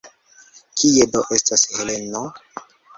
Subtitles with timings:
[0.79, 2.29] Kie do estas Heleno?